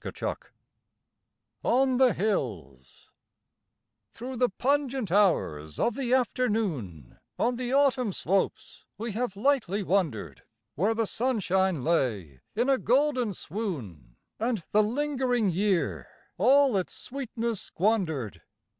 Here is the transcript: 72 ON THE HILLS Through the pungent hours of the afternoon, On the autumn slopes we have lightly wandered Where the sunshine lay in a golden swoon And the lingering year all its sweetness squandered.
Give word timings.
72 0.00 0.36
ON 1.64 1.96
THE 1.96 2.12
HILLS 2.12 3.10
Through 4.14 4.36
the 4.36 4.48
pungent 4.48 5.10
hours 5.10 5.80
of 5.80 5.96
the 5.96 6.14
afternoon, 6.14 7.18
On 7.36 7.56
the 7.56 7.72
autumn 7.74 8.12
slopes 8.12 8.84
we 8.96 9.10
have 9.10 9.34
lightly 9.34 9.82
wandered 9.82 10.44
Where 10.76 10.94
the 10.94 11.08
sunshine 11.08 11.82
lay 11.82 12.38
in 12.54 12.68
a 12.68 12.78
golden 12.78 13.32
swoon 13.32 14.14
And 14.38 14.62
the 14.70 14.84
lingering 14.84 15.50
year 15.50 16.06
all 16.36 16.76
its 16.76 16.94
sweetness 16.94 17.60
squandered. 17.60 18.42